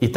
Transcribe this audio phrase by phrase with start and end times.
[0.00, 0.10] y.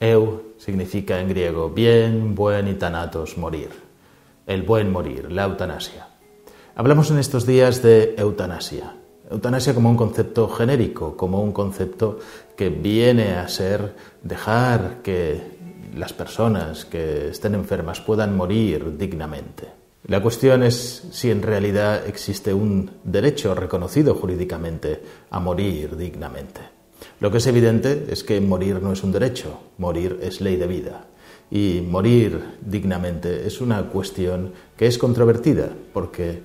[0.00, 3.68] Eu significa en griego bien, buen y morir.
[4.46, 6.08] El buen morir, la eutanasia.
[6.74, 8.96] Hablamos en estos días de eutanasia.
[9.30, 12.18] Eutanasia como un concepto genérico, como un concepto
[12.56, 15.58] que viene a ser dejar que
[15.94, 19.68] las personas que estén enfermas puedan morir dignamente.
[20.06, 26.79] La cuestión es si en realidad existe un derecho reconocido jurídicamente a morir dignamente.
[27.20, 30.66] Lo que es evidente es que morir no es un derecho, morir es ley de
[30.66, 31.04] vida.
[31.50, 36.40] Y morir dignamente es una cuestión que es controvertida, porque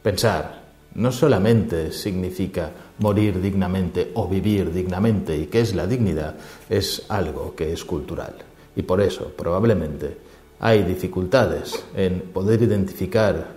[0.00, 0.62] pensar
[0.94, 6.36] no solamente significa morir dignamente o vivir dignamente, y qué es la dignidad,
[6.70, 8.34] es algo que es cultural.
[8.76, 10.18] Y por eso, probablemente,
[10.60, 13.54] hay dificultades en poder identificar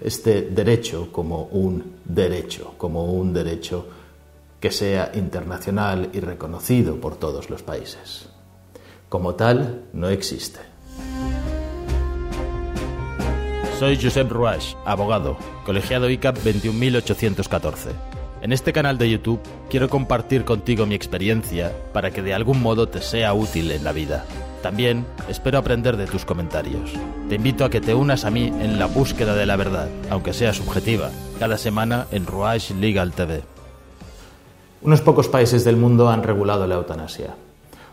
[0.00, 3.86] este derecho como un derecho, como un derecho
[4.60, 8.28] que sea internacional y reconocido por todos los países.
[9.08, 10.60] Como tal, no existe.
[13.78, 17.90] Soy Josep Ruach, abogado, colegiado ICAP 21814.
[18.40, 22.88] En este canal de YouTube quiero compartir contigo mi experiencia para que de algún modo
[22.88, 24.24] te sea útil en la vida.
[24.62, 26.92] También espero aprender de tus comentarios.
[27.28, 30.32] Te invito a que te unas a mí en la búsqueda de la verdad, aunque
[30.32, 33.42] sea subjetiva, cada semana en Ruach Legal TV.
[34.86, 37.34] Unos pocos países del mundo han regulado la eutanasia,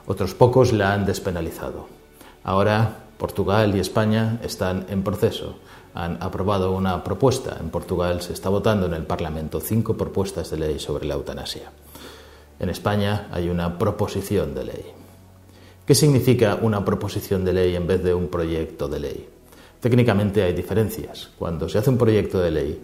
[0.06, 1.88] otros pocos la han despenalizado.
[2.44, 5.56] Ahora Portugal y España están en proceso.
[5.96, 7.58] Han aprobado una propuesta.
[7.60, 11.72] En Portugal se está votando en el Parlamento cinco propuestas de ley sobre la eutanasia.
[12.60, 14.86] En España hay una proposición de ley.
[15.88, 19.30] ¿Qué significa una proposición de ley en vez de un proyecto de ley?
[19.80, 21.32] Técnicamente hay diferencias.
[21.40, 22.80] Cuando se hace un proyecto de ley,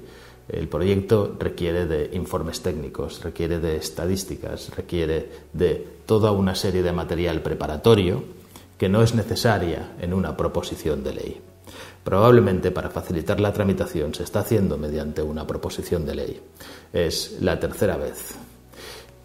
[0.50, 6.92] el proyecto requiere de informes técnicos, requiere de estadísticas, requiere de toda una serie de
[6.92, 8.24] material preparatorio
[8.78, 11.42] que no es necesaria en una proposición de ley.
[12.04, 16.42] Probablemente para facilitar la tramitación se está haciendo mediante una proposición de ley.
[16.92, 18.34] Es la tercera vez.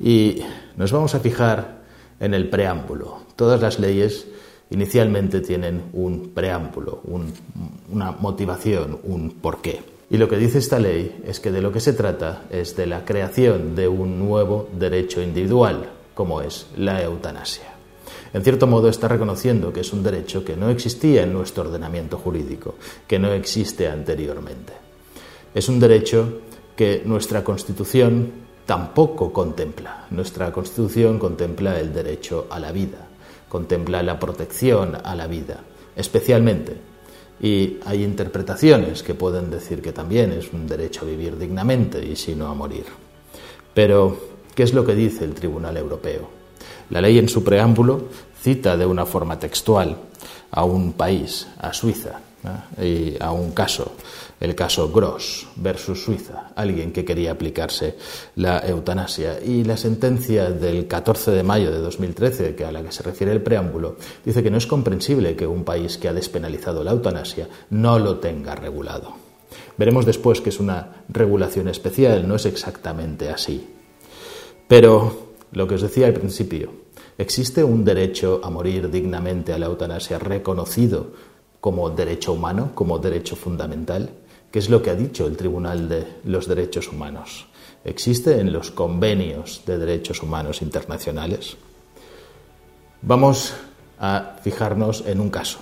[0.01, 0.41] Y
[0.77, 1.85] nos vamos a fijar
[2.21, 3.23] en el preámbulo.
[3.37, 4.27] Todas las leyes
[4.71, 7.01] inicialmente tienen un preámbulo,
[7.91, 9.94] una motivación, un porqué.
[10.15, 12.87] Y lo que dice esta ley es que de lo que se trata es de
[12.87, 17.75] la creación de un nuevo derecho individual, como es la eutanasia
[18.35, 22.19] en cierto modo está reconociendo que es un derecho que no existía en nuestro ordenamiento
[22.19, 22.75] jurídico,
[23.07, 24.73] que no existe anteriormente.
[25.55, 26.41] Es un derecho
[26.75, 28.33] que nuestra Constitución
[28.67, 30.07] tampoco contempla.
[30.11, 33.07] Nuestra Constitución contempla el derecho a la vida,
[33.49, 35.61] contempla la protección a la vida,
[35.95, 36.94] especialmente.
[37.41, 42.17] Y hay interpretaciones que pueden decir que también es un derecho a vivir dignamente y
[42.17, 42.85] si no a morir.
[43.75, 44.17] Pero,
[44.55, 46.29] ¿qué es lo que dice el Tribunal Europeo?
[46.91, 48.09] La ley en su preámbulo
[48.41, 49.97] cita de una forma textual
[50.51, 52.21] a un país, a Suiza,
[52.81, 53.93] y a un caso,
[54.41, 57.97] el caso Gross versus Suiza, alguien que quería aplicarse
[58.37, 59.39] la eutanasia.
[59.43, 63.33] Y la sentencia del 14 de mayo de 2013, que a la que se refiere
[63.33, 67.49] el preámbulo, dice que no es comprensible que un país que ha despenalizado la eutanasia
[67.71, 69.15] no lo tenga regulado.
[69.77, 73.67] Veremos después que es una regulación especial, no es exactamente así.
[74.69, 76.71] Pero lo que os decía al principio,
[77.19, 81.13] ¿existe un derecho a morir dignamente a la eutanasia reconocido
[81.65, 84.11] como derecho humano, como derecho fundamental?
[84.51, 87.47] ¿Qué es lo que ha dicho el Tribunal de los Derechos Humanos?
[87.87, 91.57] ¿Existe en los convenios de derechos humanos internacionales?
[93.01, 93.55] Vamos
[93.99, 95.61] a fijarnos en un caso.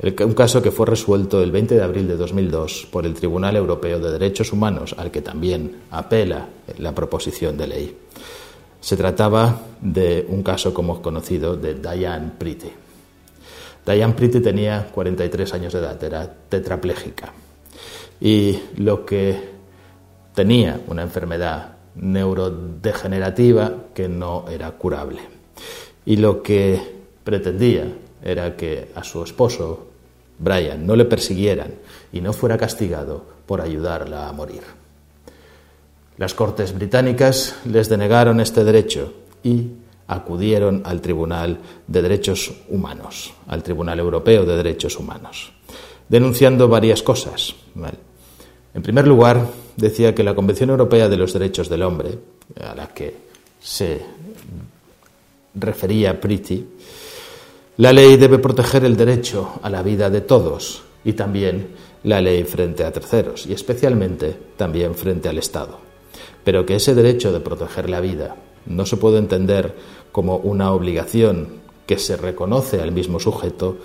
[0.00, 4.00] Un caso que fue resuelto el 20 de abril de 2002 por el Tribunal Europeo
[4.00, 6.48] de Derechos Humanos, al que también apela
[6.78, 7.98] la proposición de ley.
[8.80, 12.87] Se trataba de un caso, como conocido, de Diane Pretty.
[13.88, 17.32] Diane Pretty tenía 43 años de edad, era tetrapléjica.
[18.20, 19.56] Y lo que
[20.34, 25.20] tenía una enfermedad neurodegenerativa que no era curable.
[26.04, 26.78] Y lo que
[27.24, 27.86] pretendía
[28.22, 29.86] era que a su esposo,
[30.38, 31.72] Brian, no le persiguieran
[32.12, 34.62] y no fuera castigado por ayudarla a morir.
[36.18, 39.68] Las Cortes británicas les denegaron este derecho y
[40.08, 45.52] acudieron al Tribunal de Derechos Humanos, al Tribunal Europeo de Derechos Humanos,
[46.08, 47.54] denunciando varias cosas.
[48.74, 49.46] En primer lugar,
[49.76, 52.18] decía que la Convención Europea de los Derechos del Hombre,
[52.60, 53.14] a la que
[53.60, 54.00] se
[55.54, 56.66] refería Priti,
[57.76, 61.68] la ley debe proteger el derecho a la vida de todos y también
[62.04, 65.78] la ley frente a terceros y especialmente también frente al Estado.
[66.44, 69.74] Pero que ese derecho de proteger la vida no se puede entender
[70.18, 71.46] como una obligación
[71.86, 73.76] que se reconoce al mismo sujeto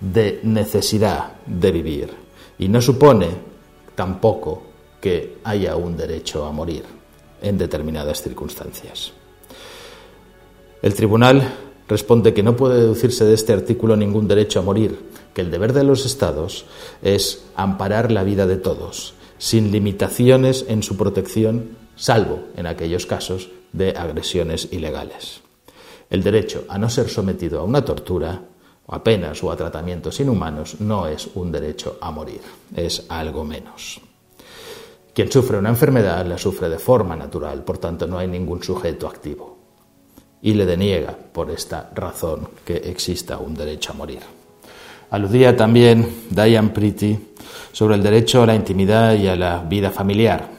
[0.00, 2.10] de necesidad de vivir
[2.60, 3.26] y no supone
[3.96, 4.62] tampoco
[5.00, 6.84] que haya un derecho a morir
[7.42, 9.10] en determinadas circunstancias.
[10.80, 11.52] El tribunal
[11.88, 14.96] responde que no puede deducirse de este artículo ningún derecho a morir,
[15.34, 16.66] que el deber de los Estados
[17.02, 23.48] es amparar la vida de todos, sin limitaciones en su protección, salvo en aquellos casos
[23.72, 25.47] de agresiones ilegales.
[26.10, 28.40] El derecho a no ser sometido a una tortura,
[28.88, 32.40] a penas o a tratamientos inhumanos, no es un derecho a morir,
[32.74, 34.00] es algo menos.
[35.12, 39.06] Quien sufre una enfermedad la sufre de forma natural, por tanto no hay ningún sujeto
[39.06, 39.58] activo.
[40.40, 44.20] Y le deniega por esta razón que exista un derecho a morir.
[45.10, 47.18] Aludía también Diane Pretty
[47.72, 50.57] sobre el derecho a la intimidad y a la vida familiar,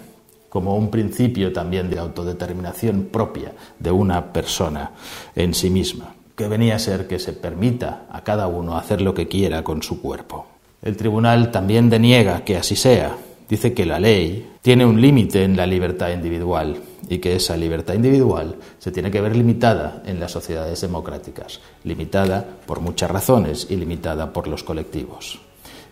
[0.49, 4.91] como un principio también de autodeterminación propia de una persona
[5.35, 9.13] en sí misma, que venía a ser que se permita a cada uno hacer lo
[9.13, 10.47] que quiera con su cuerpo.
[10.81, 13.17] El tribunal también deniega que así sea.
[13.49, 16.77] Dice que la ley tiene un límite en la libertad individual
[17.09, 22.45] y que esa libertad individual se tiene que ver limitada en las sociedades democráticas, limitada
[22.65, 25.39] por muchas razones y limitada por los colectivos.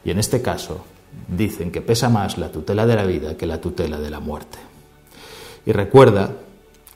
[0.06, 0.86] Y en este caso,
[1.28, 4.58] dicen que pesa más la tutela de la vida que la tutela de la muerte.
[5.66, 6.32] Y recuerda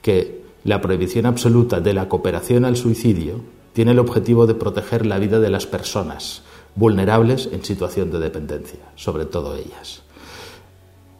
[0.00, 3.40] que la prohibición absoluta de la cooperación al suicidio
[3.72, 6.42] tiene el objetivo de proteger la vida de las personas
[6.74, 10.02] vulnerables en situación de dependencia, sobre todo ellas.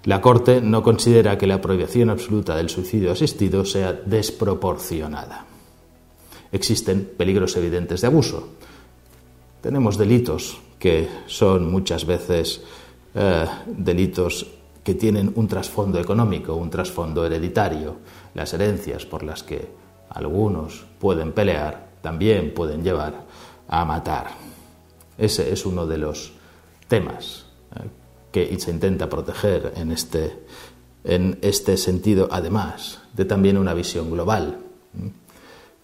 [0.05, 5.47] La Corte no considera que la prohibición absoluta del suicidio asistido sea desproporcionada.
[6.51, 8.49] Existen peligros evidentes de abuso.
[9.61, 12.63] Tenemos delitos que son muchas veces
[13.15, 14.47] eh, delitos
[14.83, 17.97] que tienen un trasfondo económico, un trasfondo hereditario.
[18.35, 19.69] Las herencias por las que
[20.11, 23.25] algunos pueden pelear también pueden llevar
[23.69, 24.29] a matar.
[25.17, 26.33] Ese es uno de los
[26.89, 27.89] temas eh,
[28.33, 30.45] que se intenta proteger en este,
[31.05, 34.59] en este sentido, además de también una visión global.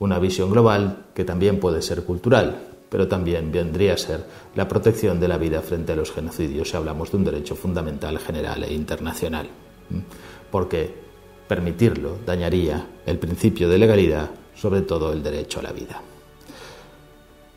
[0.00, 4.24] Una visión global que también puede ser cultural, pero también vendría a ser
[4.54, 8.18] la protección de la vida frente a los genocidios si hablamos de un derecho fundamental
[8.18, 9.48] general e internacional.
[10.50, 10.94] Porque
[11.46, 16.02] permitirlo dañaría el principio de legalidad, sobre todo el derecho a la vida.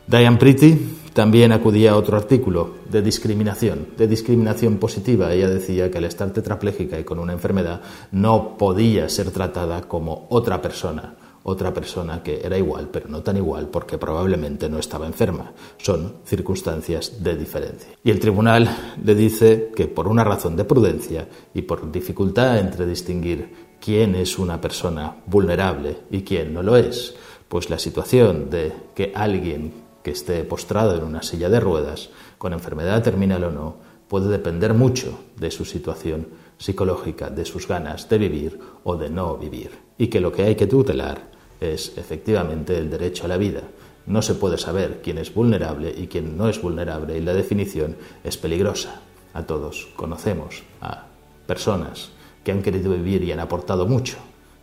[0.06, 5.32] Diane Pretty también acudía a otro artículo de discriminación, de discriminación positiva.
[5.32, 10.26] Ella decía que al estar tetrapléjica y con una enfermedad no podía ser tratada como
[10.30, 11.14] otra persona,
[11.44, 15.52] otra persona que era igual, pero no tan igual porque probablemente no estaba enferma.
[15.76, 17.92] Son circunstancias de diferencia.
[18.04, 22.86] Y el tribunal le dice que por una razón de prudencia y por dificultad entre
[22.86, 27.14] distinguir quién es una persona vulnerable y quién no lo es,
[27.48, 32.52] pues la situación de que alguien que esté postrado en una silla de ruedas, con
[32.52, 33.76] enfermedad terminal o no,
[34.08, 36.28] puede depender mucho de su situación
[36.58, 40.54] psicológica, de sus ganas de vivir o de no vivir, y que lo que hay
[40.54, 41.31] que tutelar
[41.62, 43.62] es efectivamente el derecho a la vida.
[44.06, 47.96] No se puede saber quién es vulnerable y quién no es vulnerable y la definición
[48.24, 49.00] es peligrosa.
[49.34, 51.06] A todos conocemos a
[51.46, 52.10] personas
[52.44, 54.16] que han querido vivir y han aportado mucho,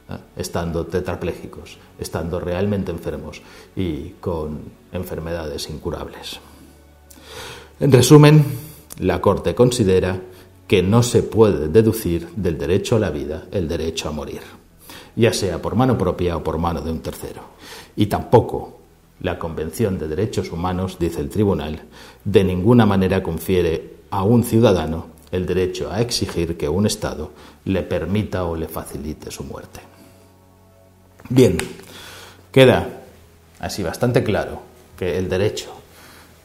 [0.10, 0.18] ¿eh?
[0.36, 3.42] estando tetrapléjicos, estando realmente enfermos
[3.76, 4.60] y con
[4.92, 6.40] enfermedades incurables.
[7.80, 8.44] En resumen,
[9.00, 10.20] la Corte considera
[10.68, 14.59] que no se puede deducir del derecho a la vida el derecho a morir
[15.20, 17.42] ya sea por mano propia o por mano de un tercero.
[17.98, 18.80] Y tampoco
[19.20, 21.82] la Convención de Derechos Humanos, dice el Tribunal,
[22.24, 27.32] de ninguna manera confiere a un ciudadano el derecho a exigir que un Estado
[27.66, 29.82] le permita o le facilite su muerte.
[31.30, 31.58] Bien,
[32.50, 32.88] queda
[33.60, 34.62] así bastante claro
[34.98, 35.70] que el derecho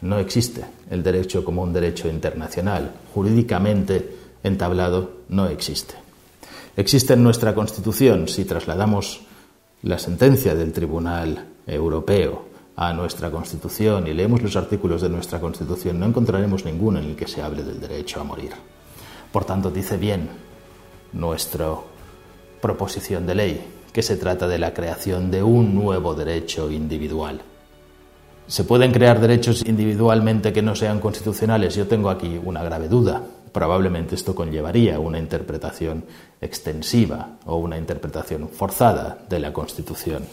[0.03, 6.04] no existe, el derecho como un derecho internacional, jurídicamente entablado, no existe.
[6.77, 9.21] Existe en nuestra Constitución, si trasladamos
[9.83, 16.01] la sentencia del Tribunal Europeo a nuestra Constitución y leemos los artículos de nuestra Constitución,
[16.01, 18.51] no encontraremos ninguno en el que se hable del derecho a morir.
[19.31, 20.29] Por tanto, dice bien
[21.13, 21.69] nuestra
[22.61, 27.41] proposición de ley que se trata de la creación de un nuevo derecho individual.
[28.49, 31.77] ¿Se pueden crear derechos individualmente que no sean constitucionales?
[31.77, 33.23] Yo tengo aquí una grave duda.
[33.55, 36.05] Probablemente esto conllevaría una interpretación
[36.41, 40.25] extensiva o una interpretación forzada de la Constitución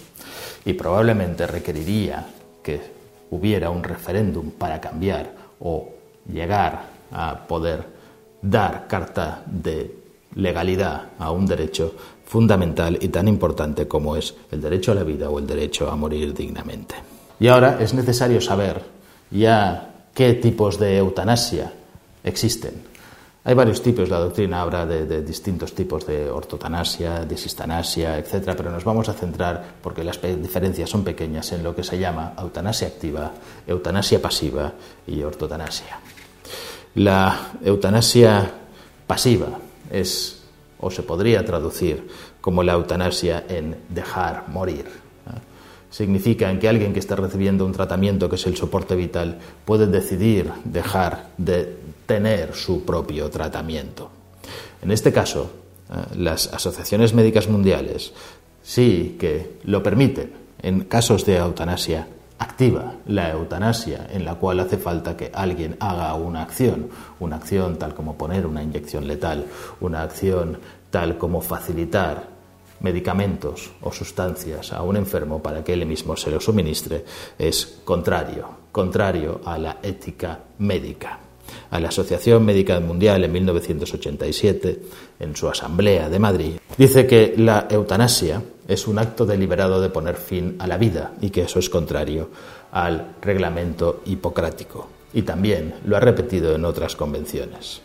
[0.66, 2.26] y probablemente requeriría
[2.64, 2.82] que
[3.30, 5.88] hubiera un referéndum para cambiar o
[6.34, 7.86] llegar a poder
[8.42, 9.96] dar carta de
[10.34, 11.94] legalidad a un derecho
[12.26, 15.96] fundamental y tan importante como es el derecho a la vida o el derecho a
[15.96, 16.96] morir dignamente.
[17.40, 18.82] Y ahora es necesario saber
[19.30, 21.72] ya qué tipos de eutanasia
[22.24, 22.90] existen.
[23.44, 28.84] Hay varios tipos, la doctrina habla de, distintos tipos de ortotanasia, disistanasia, etc., pero nos
[28.84, 33.32] vamos a centrar, porque las diferencias son pequeñas, en lo que se llama eutanasia activa,
[33.66, 34.74] eutanasia pasiva
[35.08, 36.00] y ortotanasia.
[36.94, 38.52] La eutanasia
[39.08, 39.58] pasiva
[39.90, 40.44] es,
[40.80, 42.08] o se podría traducir
[42.42, 44.86] como la eutanasia en dejar morir.
[45.90, 49.88] Significa en que alguien que está recibiendo un tratamiento que es el soporte vital puede
[49.88, 51.81] decidir dejar de
[52.12, 54.10] tener su propio tratamiento.
[54.82, 55.50] En este caso,
[55.90, 58.12] eh, las asociaciones médicas mundiales
[58.62, 64.76] sí que lo permiten en casos de eutanasia activa, la eutanasia en la cual hace
[64.76, 66.90] falta que alguien haga una acción,
[67.22, 69.46] una acción tal como poner una inyección letal,
[69.80, 72.28] una acción tal como facilitar
[72.82, 77.06] medicamentos o sustancias a un enfermo para que él mismo se lo suministre,
[77.40, 81.31] es contrario, contrario a la ética médica.
[81.72, 84.82] A la Asociación Médica Mundial en 1987,
[85.22, 90.18] en su asamblea de Madrid, dice que la eutanasia es un acto deliberado de poner
[90.18, 92.30] fin a la vida y que eso es contrario
[92.74, 94.90] al reglamento hipocrático.
[95.14, 97.82] Y también lo ha repetido en otras convenciones.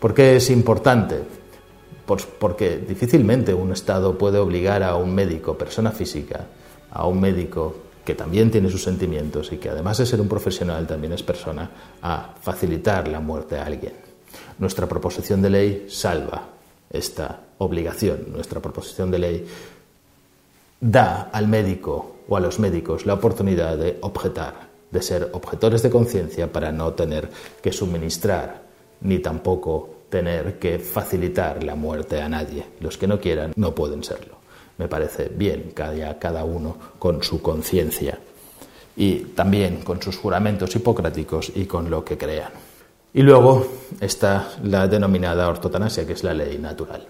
[0.00, 1.20] ¿Por qué es importante?
[2.04, 6.46] Pues porque difícilmente un Estado puede obligar a un médico, persona física,
[6.90, 7.76] a un médico
[8.08, 11.70] que también tiene sus sentimientos y que además de ser un profesional también es persona,
[12.00, 13.92] a facilitar la muerte a alguien.
[14.58, 16.48] Nuestra proposición de ley salva
[16.88, 18.32] esta obligación.
[18.32, 19.46] Nuestra proposición de ley
[20.80, 24.54] da al médico o a los médicos la oportunidad de objetar,
[24.90, 27.28] de ser objetores de conciencia para no tener
[27.60, 28.62] que suministrar
[29.02, 32.64] ni tampoco tener que facilitar la muerte a nadie.
[32.80, 34.37] Los que no quieran no pueden serlo.
[34.78, 38.18] Me parece bien haya cada uno con su conciencia
[38.96, 42.50] y también con sus juramentos hipocráticos y con lo que crean.
[43.14, 43.66] Y luego
[44.00, 47.06] está la denominada ortotanasia, que es la ley natural.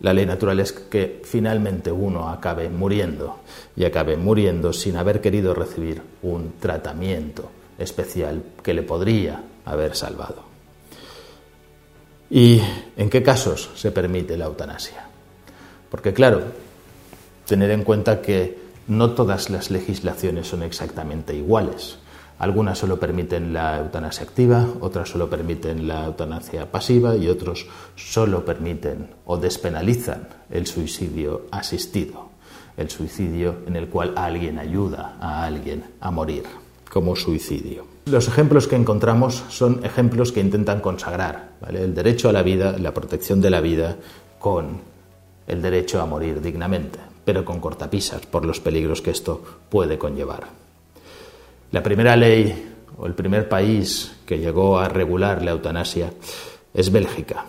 [0.00, 3.40] La ley natural es que finalmente uno acabe muriendo
[3.76, 10.42] y acabe muriendo sin haber querido recibir un tratamiento especial que le podría haber salvado.
[12.30, 12.60] ¿Y
[12.96, 15.13] en qué casos se permite la eutanasia?
[15.94, 16.42] Porque claro,
[17.46, 18.58] tener en cuenta que
[18.88, 21.98] no todas las legislaciones son exactamente iguales.
[22.40, 28.44] Algunas solo permiten la eutanasia activa, otras solo permiten la eutanasia pasiva y otros solo
[28.44, 32.30] permiten o despenalizan el suicidio asistido,
[32.76, 36.42] el suicidio en el cual alguien ayuda a alguien a morir
[36.90, 37.86] como suicidio.
[38.06, 42.92] Los ejemplos que encontramos son ejemplos que intentan consagrar el derecho a la vida, la
[42.92, 43.94] protección de la vida,
[44.40, 44.92] con
[45.46, 50.44] el derecho a morir dignamente, pero con cortapisas por los peligros que esto puede conllevar.
[51.72, 56.12] La primera ley o el primer país que llegó a regular la eutanasia
[56.72, 57.44] es Bélgica.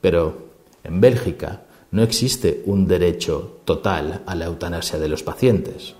[0.00, 0.50] Pero
[0.84, 5.94] en Bélgica no existe un derecho total a la eutanasia de los pacientes,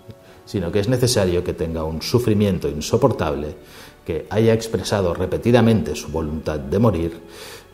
[0.45, 3.55] sino que es necesario que tenga un sufrimiento insoportable,
[4.05, 7.21] que haya expresado repetidamente su voluntad de morir,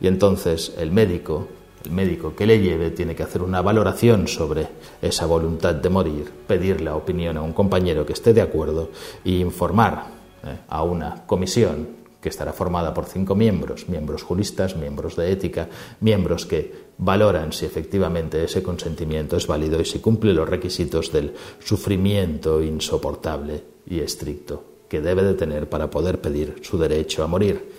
[0.01, 1.49] y entonces el médico
[1.87, 4.67] el médico que le lleve tiene que hacer una valoración sobre
[5.01, 8.91] esa voluntad de morir, pedir la opinión a un compañero que esté de acuerdo
[9.25, 10.07] e informar
[10.45, 11.89] eh, a una comisión
[12.21, 15.69] que estará formada por cinco miembros, miembros juristas, miembros de ética,
[16.01, 21.35] miembros que valoran si efectivamente ese consentimiento es válido y si cumple los requisitos del
[21.61, 27.71] sufrimiento insoportable y estricto que debe de tener para poder pedir su derecho a morir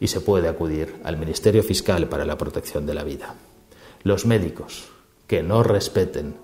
[0.00, 3.34] y se puede acudir al Ministerio Fiscal para la Protección de la Vida.
[4.04, 4.84] Los médicos
[5.26, 6.36] que no respeten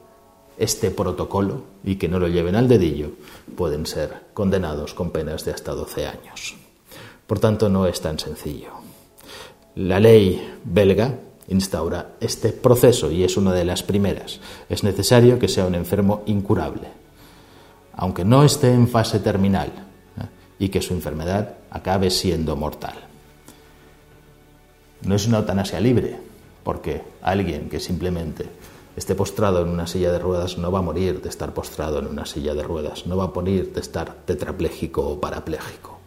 [0.57, 3.11] este protocolo y que no lo lleven al dedillo
[3.55, 6.57] pueden ser condenados con penas de hasta 12 años.
[7.27, 8.71] Por tanto, no es tan sencillo.
[9.75, 14.41] La ley belga instaura este proceso y es una de las primeras.
[14.71, 16.89] Es necesario que sea un enfermo incurable,
[17.93, 20.25] aunque no esté en fase terminal ¿eh?
[20.59, 22.95] y que su enfermedad acabe siendo mortal.
[25.03, 26.30] No es una eutanasia libre,
[26.63, 28.47] porque alguien que simplemente
[28.97, 32.07] esté postrado en una silla de ruedas no va a morir de estar postrado en
[32.07, 35.99] una silla de ruedas, no va a morir de estar tetrapléjico o parapléjico.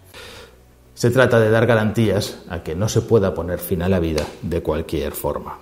[0.93, 4.25] Se trata de dar garantías a que no se pueda poner fin a la vida
[4.41, 5.57] de cualquier forma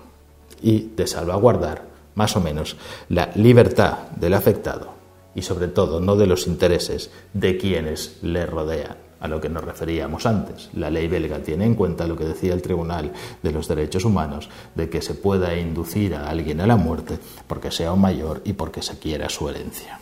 [0.62, 1.84] y de salvaguardar,
[2.16, 2.76] más o menos,
[3.10, 4.94] la libertad del afectado
[5.34, 9.64] y sobre todo no de los intereses de quienes le rodean a lo que nos
[9.64, 10.70] referíamos antes.
[10.74, 13.12] La ley belga tiene en cuenta lo que decía el Tribunal
[13.42, 17.72] de los Derechos Humanos, de que se pueda inducir a alguien a la muerte porque
[17.72, 20.00] sea un mayor y porque se quiera su herencia.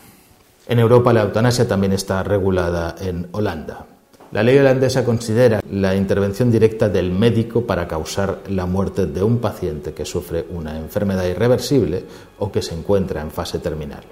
[0.68, 3.86] En Europa la eutanasia también está regulada en Holanda.
[4.32, 9.40] La ley holandesa considera la intervención directa del médico para causar la muerte de un
[9.40, 12.04] paciente que sufre una enfermedad irreversible
[12.38, 14.04] o que se encuentra en fase terminal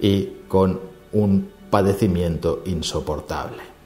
[0.00, 0.80] y con
[1.12, 3.77] un padecimiento insoportable.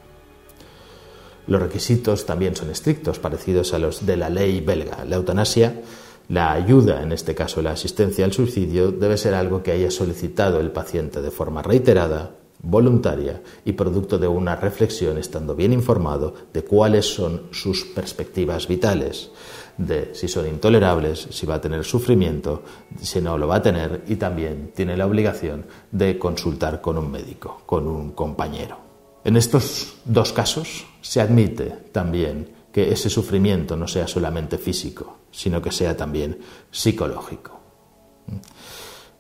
[1.46, 5.04] Los requisitos también son estrictos, parecidos a los de la ley belga.
[5.04, 5.82] La eutanasia,
[6.28, 10.60] la ayuda, en este caso la asistencia al suicidio, debe ser algo que haya solicitado
[10.60, 16.62] el paciente de forma reiterada, voluntaria y producto de una reflexión estando bien informado de
[16.62, 19.30] cuáles son sus perspectivas vitales,
[19.76, 22.62] de si son intolerables, si va a tener sufrimiento,
[23.00, 27.10] si no lo va a tener y también tiene la obligación de consultar con un
[27.10, 28.81] médico, con un compañero.
[29.24, 35.60] En estos dos casos se admite también que ese sufrimiento no sea solamente físico, sino
[35.60, 36.38] que sea también
[36.70, 37.60] psicológico.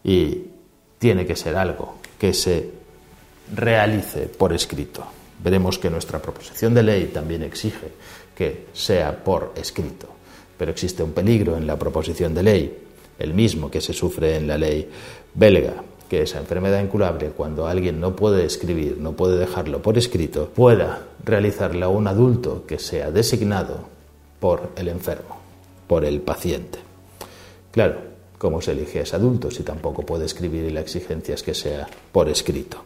[0.02, 0.46] Y
[0.98, 2.70] tiene que ser algo que se
[3.54, 5.04] realice por escrito.
[5.42, 7.92] Veremos que nuestra proposición de ley también exige
[8.34, 10.08] que sea por escrito,
[10.56, 12.78] pero existe un peligro en la proposición de ley,
[13.18, 14.88] el mismo que se sufre en la ley
[15.34, 15.74] belga,
[16.12, 21.06] que esa enfermedad incurable, cuando alguien no puede escribir, no puede dejarlo por escrito, pueda
[21.24, 23.86] realizarla un adulto que sea designado
[24.38, 25.38] por el enfermo,
[25.86, 26.80] por el paciente.
[27.70, 27.96] Claro,
[28.36, 31.54] ¿cómo se elige a ese adulto si tampoco puede escribir y la exigencia es que
[31.54, 32.84] sea por escrito?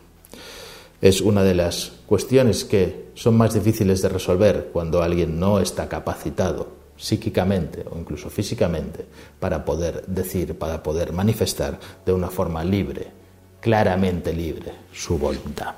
[1.01, 5.89] Es una de las cuestiones que son más difíciles de resolver cuando alguien no está
[5.89, 9.05] capacitado psíquicamente o incluso físicamente
[9.39, 13.09] para poder decir, para poder manifestar de una forma libre,
[13.61, 15.75] claramente libre, su voluntad.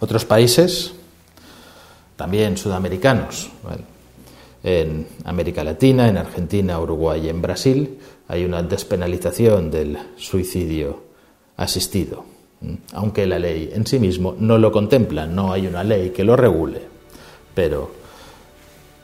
[0.00, 0.92] Otros países,
[2.16, 3.50] también sudamericanos,
[4.62, 11.04] en América Latina, en Argentina, Uruguay y en Brasil, hay una despenalización del suicidio
[11.56, 12.24] asistido,
[12.92, 16.36] aunque la ley en sí mismo no lo contempla, no hay una ley que lo
[16.36, 16.82] regule,
[17.54, 17.92] pero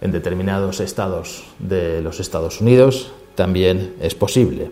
[0.02, 4.70] en determinados estados de los Estados Unidos también es posible.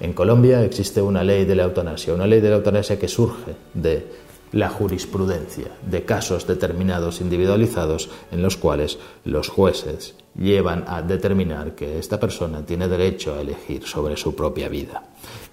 [0.00, 3.54] En Colombia existe una ley de la eutanasia, una ley de la eutanasia que surge
[3.72, 11.74] de la jurisprudencia, de casos determinados individualizados en los cuales los jueces llevan a determinar
[11.74, 15.02] que esta persona tiene derecho a elegir sobre su propia vida.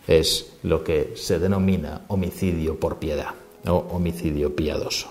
[0.08, 3.30] Es lo que se denomina homicidio por piedad
[3.66, 5.08] o homicidio piadoso.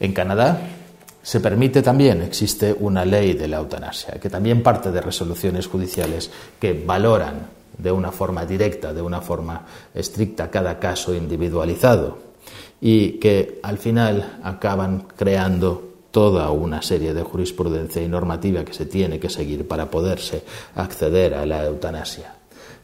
[0.00, 0.83] En Canadá
[1.24, 6.30] se permite también, existe una ley de la eutanasia, que también parte de resoluciones judiciales
[6.60, 12.18] que valoran de una forma directa, de una forma estricta cada caso individualizado
[12.78, 18.84] y que al final acaban creando toda una serie de jurisprudencia y normativa que se
[18.84, 22.34] tiene que seguir para poderse acceder a la eutanasia.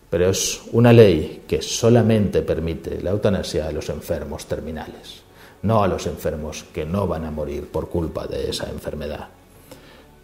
[0.09, 5.19] Pero es una ley que solamente permite la eutanasia a los enfermos terminales
[5.62, 9.29] no a los enfermos que no van a morir por culpa de esa enfermedad.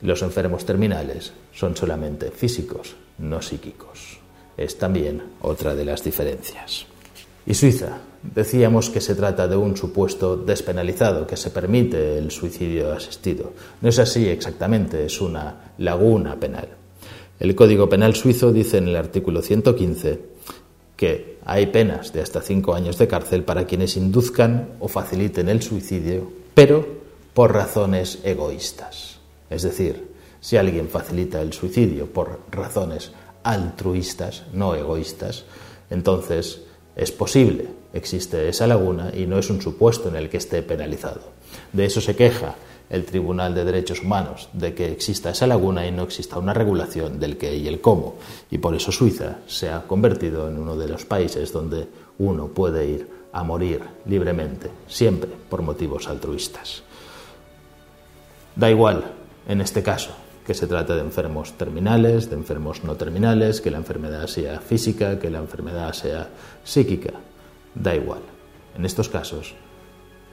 [0.03, 4.18] Los enfermos terminales son solamente físicos, no psíquicos.
[4.57, 6.87] Es también otra de las diferencias.
[7.46, 12.92] Y Suiza, decíamos que se trata de un supuesto despenalizado, que se permite el suicidio
[12.92, 13.53] asistido.
[13.81, 16.68] No es así exactamente, es una laguna penal.
[17.38, 20.20] El Código Penal suizo dice en el artículo 115
[20.96, 25.62] que hay penas de hasta cinco años de cárcel para quienes induzcan o faciliten el
[25.62, 26.85] suicidio, pero
[27.35, 29.20] por razones egoístas.
[29.48, 33.12] Es decir, si alguien facilita el suicidio por razones
[33.44, 35.44] altruistas, no egoístas,
[35.88, 36.62] entonces
[36.96, 41.20] es posible, existe esa laguna y no es un supuesto en el que esté penalizado.
[41.72, 42.56] De eso se queja
[42.88, 47.18] el Tribunal de Derechos Humanos de que exista esa laguna y no exista una regulación
[47.18, 48.16] del qué y el cómo.
[48.51, 52.87] Y por eso Suiza se ha convertido en uno de los países donde uno puede
[52.87, 56.83] ir a morir libremente, siempre por motivos altruistas.
[58.55, 59.05] Da igual,
[59.46, 60.11] en este caso,
[60.46, 65.18] que se trate de enfermos terminales, de enfermos no terminales, que la enfermedad sea física,
[65.18, 66.29] que la enfermedad sea
[66.64, 67.12] psíquica.
[67.75, 68.20] Da igual.
[68.79, 69.55] En estos casos,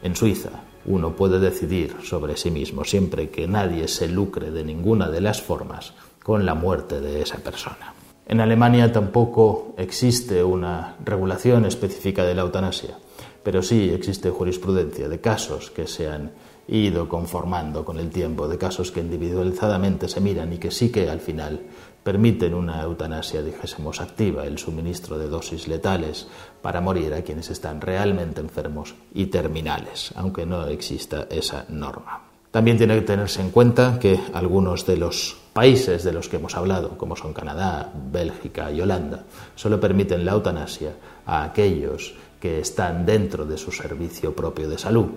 [0.04, 5.10] en Suiza, uno puede decidir sobre sí mismo siempre que nadie se lucre de ninguna
[5.10, 7.94] de las formas con la muerte de esa persona.
[8.26, 12.98] En Alemania tampoco existe una regulación específica de la eutanasia,
[13.44, 16.32] pero sí existe jurisprudencia de casos que se han
[16.68, 21.10] ido conformando con el tiempo, de casos que individualizadamente se miran y que sí que
[21.10, 21.62] al final
[22.04, 26.28] permiten una eutanasia, dijésemos, activa, el suministro de dosis letales
[26.62, 32.22] para morir a quienes están realmente enfermos y terminales, aunque no exista esa norma.
[32.52, 36.56] También tiene que tenerse en cuenta que algunos de los países de los que hemos
[36.56, 39.24] hablado, como son Canadá, Bélgica y Holanda,
[39.56, 40.94] solo permiten la eutanasia
[41.26, 45.08] a aquellos que están dentro de su servicio propio de salud,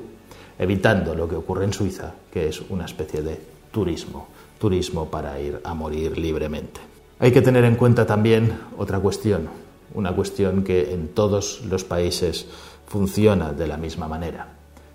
[0.58, 3.40] evitando lo que ocurre en Suiza, que es una especie de
[3.70, 6.80] turismo, turismo para ir a morir libremente.
[7.18, 9.48] Hay que tener en cuenta también otra cuestión,
[9.94, 12.46] una cuestión que en todos los países
[12.86, 14.48] funciona de la misma manera.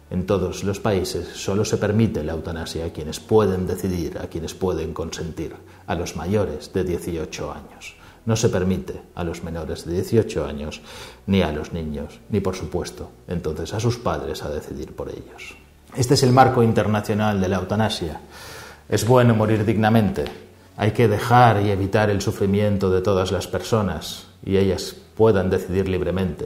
[0.10, 4.54] En todos los países solo se permite la eutanasia a quienes pueden decidir, a quienes
[4.54, 5.56] pueden consentir,
[5.88, 7.96] a los mayores de 18 años.
[8.26, 10.82] No se permite a los menores de 18 años,
[11.26, 15.56] ni a los niños, ni por supuesto, entonces a sus padres a decidir por ellos.
[15.96, 18.22] Este es el marco internacional de la eutanasia.
[18.88, 20.26] Es bueno morir dignamente.
[20.78, 25.90] Hay que dejar y evitar el sufrimiento de todas las personas y ellas puedan decidir
[25.90, 26.46] libremente.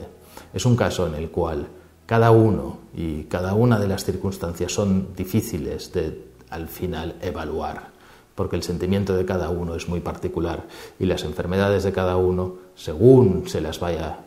[0.53, 1.67] Es un caso en el cual
[2.05, 7.94] cada uno y cada una de las circunstancias son difíciles de al final evaluar
[8.35, 10.67] porque el sentimiento de cada uno es muy particular
[10.99, 14.19] y las enfermedades de cada uno, según se las vaya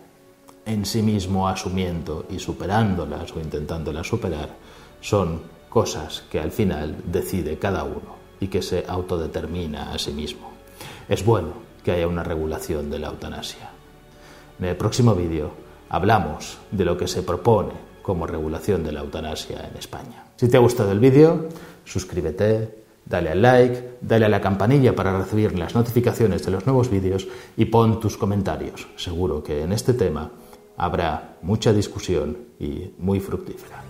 [0.65, 4.57] en sí mismo asumiendo y superándolas o intentándolas superar,
[5.01, 10.51] son cosas que al final decide cada uno y que se autodetermina a sí mismo.
[11.09, 11.53] Es bueno
[11.85, 13.71] que haya una regulación de la eutanasia.
[14.59, 15.53] En el próximo vídeo
[15.89, 20.25] hablamos de lo que se propone como regulación de la eutanasia en España.
[20.37, 21.49] Si te ha gustado el vídeo,
[21.85, 26.91] suscríbete, Dale al like, dale a la campanilla para recibir las notificaciones de los nuevos
[26.91, 28.87] vídeos y pon tus comentarios.
[28.97, 30.31] Seguro que en este tema
[30.77, 33.88] habrá mucha discusión y muy fructífera.